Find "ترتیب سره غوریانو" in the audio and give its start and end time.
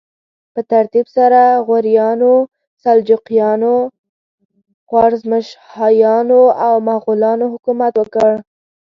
0.71-2.33